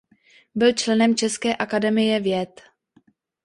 Byl 0.55 0.73
členem 0.73 1.15
České 1.15 1.55
akademie 1.55 2.19
věd. 2.19 2.61